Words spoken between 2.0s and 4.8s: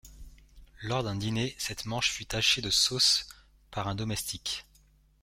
fut tachée de sauce par un domestique.